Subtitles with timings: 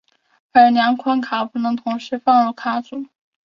[0.51, 3.05] 而两款卡不能同时放入卡组。